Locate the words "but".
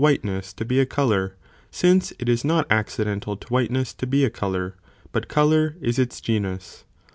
5.11-5.27